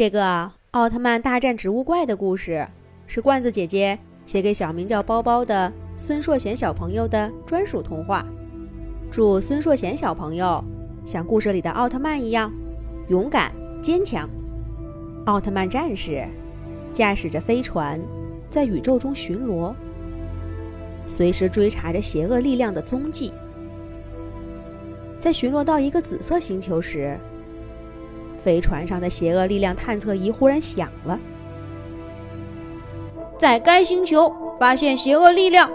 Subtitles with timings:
[0.00, 2.66] 这个奥特曼大战植物怪的故事，
[3.06, 8.24] 是罐子姐姐写给小名叫包包的孙硕贤小朋友的专属童话。
[9.12, 10.64] 祝孙硕贤小朋友
[11.04, 12.50] 像故事里的奥特曼一样
[13.08, 13.52] 勇敢
[13.82, 14.26] 坚强。
[15.26, 16.26] 奥特曼战士
[16.94, 18.00] 驾驶着飞船
[18.48, 19.74] 在宇宙中巡逻，
[21.06, 23.34] 随时追查着邪恶力量的踪迹。
[25.18, 27.18] 在巡逻到一个紫色星球时，
[28.42, 31.18] 飞船上的邪恶力量探测仪忽然响了，
[33.38, 35.70] 在该星球发现邪恶力量，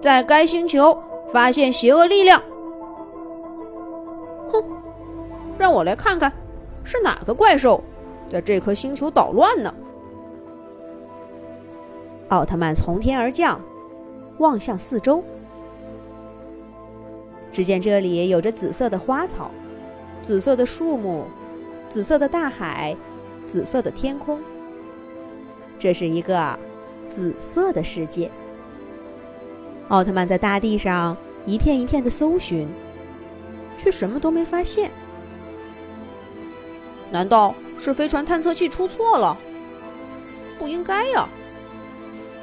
[0.00, 2.42] 在该星球发现邪恶力量。
[4.50, 4.62] 哼，
[5.56, 6.32] 让我来看看，
[6.82, 7.82] 是哪个怪兽
[8.28, 9.72] 在这颗星球捣乱呢？
[12.28, 13.60] 奥特曼从天而降，
[14.38, 15.22] 望向四周，
[17.52, 19.50] 只见这里有着紫色的花草，
[20.22, 21.24] 紫色的树木。
[21.94, 22.96] 紫色的大海，
[23.46, 24.40] 紫色的天空。
[25.78, 26.58] 这是一个
[27.08, 28.28] 紫色的世界。
[29.90, 32.66] 奥特曼在大地上一片一片的搜寻，
[33.78, 34.90] 却什么都没发现。
[37.12, 39.38] 难道是飞船探测器出错了？
[40.58, 41.28] 不应该呀！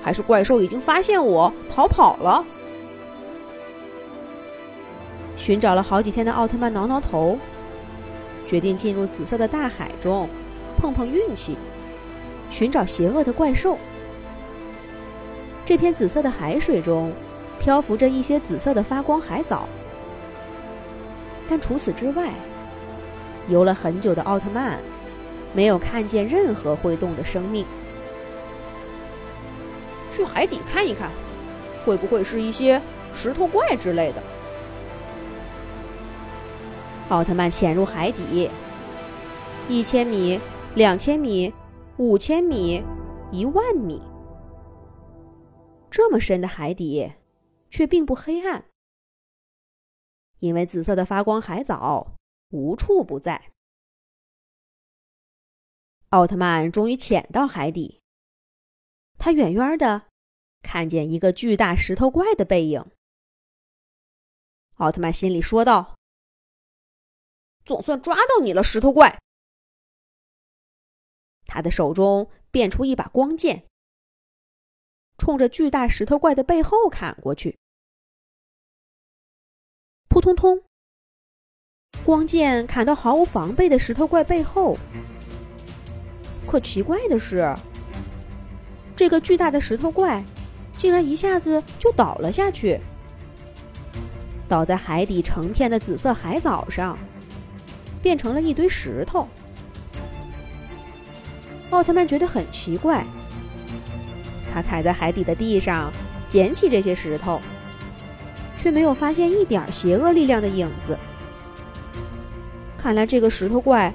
[0.00, 2.44] 还是怪兽已经发现我逃跑了？
[5.34, 7.36] 寻找了好几天的奥特曼挠挠头。
[8.50, 10.28] 决定进入紫色的大海中，
[10.76, 11.56] 碰碰运气，
[12.50, 13.78] 寻找邪恶的怪兽。
[15.64, 17.12] 这片紫色的海水中，
[17.60, 19.68] 漂浮着一些紫色的发光海藻。
[21.48, 22.32] 但除此之外，
[23.48, 24.80] 游了很久的奥特曼，
[25.52, 27.64] 没有看见任何会动的生命。
[30.10, 31.12] 去海底看一看，
[31.84, 32.82] 会不会是一些
[33.14, 34.20] 石头怪之类的？
[37.10, 38.48] 奥特曼潜入海底，
[39.68, 40.38] 一千米、
[40.76, 41.52] 两千米、
[41.96, 42.80] 五千米、
[43.32, 44.00] 一万米，
[45.90, 47.12] 这么深的海底，
[47.68, 48.64] 却并不黑暗，
[50.38, 52.14] 因为紫色的发光海藻
[52.50, 53.50] 无处不在。
[56.10, 58.00] 奥特曼终于潜到海底，
[59.18, 60.02] 他远远的
[60.62, 62.84] 看见一个巨大石头怪的背影。
[64.76, 65.96] 奥特曼心里说道。
[67.70, 69.16] 总算抓到你了，石头怪！
[71.46, 73.68] 他的手中变出一把光剑，
[75.18, 77.60] 冲着巨大石头怪的背后砍过去。
[80.08, 80.64] 扑通通，
[82.04, 84.76] 光剑砍到毫无防备的石头怪背后。
[86.48, 87.54] 可奇怪的是，
[88.96, 90.24] 这个巨大的石头怪
[90.76, 92.80] 竟然一下子就倒了下去，
[94.48, 96.98] 倒在海底成片的紫色海藻上。
[98.02, 99.26] 变成了一堆石头。
[101.70, 103.06] 奥特曼觉得很奇怪，
[104.52, 105.92] 他踩在海底的地上
[106.28, 107.40] 捡起这些石头，
[108.58, 110.98] 却没有发现一点邪恶力量的影子。
[112.76, 113.94] 看来这个石头怪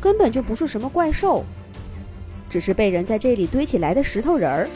[0.00, 1.44] 根本就不是什么怪兽，
[2.48, 4.68] 只是被人在这里堆起来的石头人儿。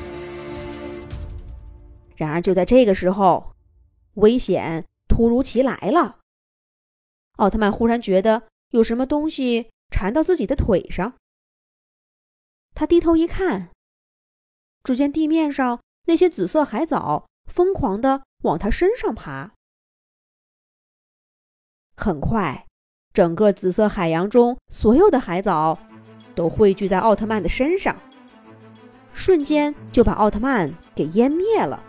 [2.16, 3.54] 然而就在这个时候，
[4.14, 6.16] 危险突如其来了。
[7.36, 8.42] 奥特曼忽然觉得。
[8.70, 11.14] 有什么东西缠到自己的腿上？
[12.74, 13.70] 他低头一看，
[14.82, 19.52] 只见地面上那些紫色海藻疯狂的往他身上爬。
[21.96, 22.66] 很快，
[23.12, 25.78] 整个紫色海洋中所有的海藻
[26.34, 27.96] 都汇聚在奥特曼的身上，
[29.12, 31.80] 瞬间就把奥特曼给湮灭了。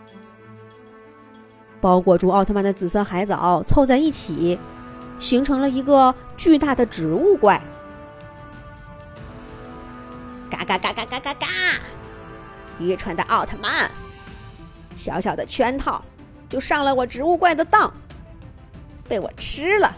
[1.80, 4.56] 包裹住奥特曼的紫色海藻凑在一起。
[5.18, 7.60] 形成了一个巨大的植物怪，
[10.50, 11.46] 嘎嘎嘎嘎嘎嘎嘎！
[12.78, 13.90] 愚蠢的奥特曼，
[14.94, 16.04] 小小的圈套
[16.48, 17.92] 就上了我植物怪的当，
[19.08, 19.96] 被我吃了，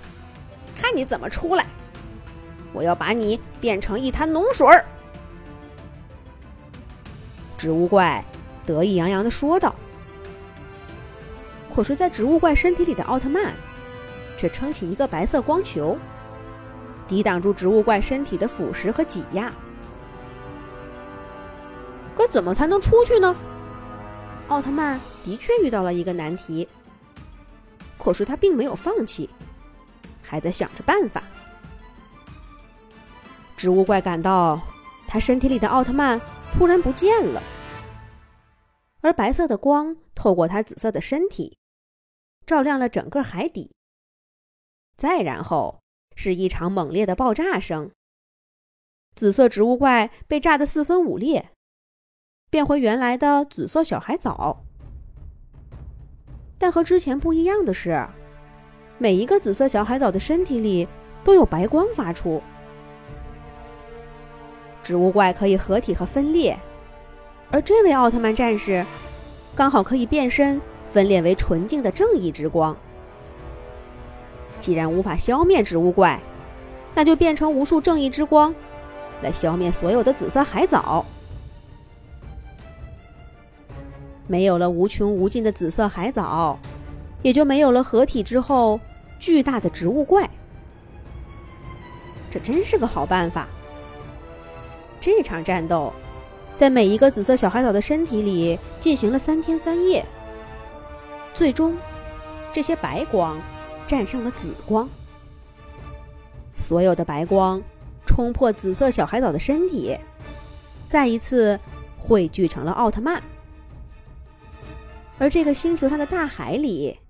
[0.74, 1.66] 看你怎么出来！
[2.72, 4.84] 我要把你变成一滩脓水儿！
[7.56, 8.24] 植物怪
[8.64, 9.74] 得意洋洋的说道。
[11.74, 13.53] 可是，在植物怪身体里的奥特曼。
[14.38, 15.98] 却撑起一个白色光球，
[17.06, 19.52] 抵挡住植物怪身体的腐蚀和挤压。
[22.16, 23.34] 该怎么才能出去呢？
[24.46, 26.66] 奥特曼的确遇到了一个难题，
[27.98, 29.28] 可是他并没有放弃，
[30.22, 31.22] 还在想着办法。
[33.56, 34.60] 植物怪感到
[35.06, 36.20] 他身体里的奥特曼
[36.56, 37.42] 突然不见了，
[39.00, 41.58] 而白色的光透过他紫色的身体，
[42.46, 43.72] 照亮了整个海底。
[44.98, 45.78] 再然后
[46.16, 47.92] 是一场猛烈的爆炸声，
[49.15, 51.50] 紫色植物怪被炸得四分五裂，
[52.50, 54.65] 变回原来的紫色小海藻。
[56.59, 58.09] 但和之前不一样的是，
[58.98, 60.89] 每一个紫色小海藻的身体里
[61.22, 62.42] 都有白光发出。
[64.83, 66.59] 植物怪可以合体和分裂，
[67.53, 68.84] 而这位奥特曼战士
[69.54, 70.60] 刚好可以变身，
[70.91, 72.77] 分裂为纯净的正义之光。
[74.60, 76.21] 既然无法消灭植物怪，
[76.95, 78.55] 那就变成无数正义之光，
[79.22, 81.05] 来消灭所有的紫色海藻。
[84.27, 86.59] 没有了无穷无尽的紫色海藻，
[87.22, 88.78] 也就没有了合体之后
[89.19, 90.28] 巨大的植物怪。
[92.31, 93.49] 这真是个好办法。
[95.01, 95.93] 这场战斗，
[96.57, 100.05] 在每一个紫色小海藻的身体里进行了三天三夜，
[101.33, 101.75] 最终，
[102.53, 103.41] 这些白光
[103.88, 104.88] 战胜了紫光。
[106.56, 107.60] 所有的白光
[108.06, 109.98] 冲破紫色小海藻的身体，
[110.88, 111.58] 再一次
[111.98, 113.22] 汇聚成了奥特曼。
[115.18, 117.00] 而这个星球上的大海里，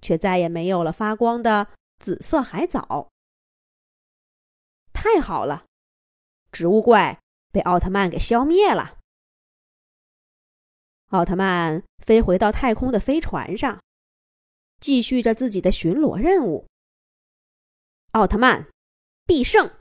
[0.00, 1.66] 却再也没有了发光的
[1.98, 3.08] 紫色海藻。
[4.92, 5.64] 太好了，
[6.50, 7.20] 植物怪
[7.50, 8.98] 被奥特曼给消灭了。
[11.10, 13.78] 奥特曼飞回到太空的飞船上，
[14.84, 16.66] 继续着自己的巡逻任务。
[18.10, 18.68] 奥特曼
[19.24, 19.70] 必胜！